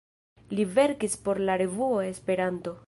[0.59, 2.77] Li verkis por la "revuo Esperanto".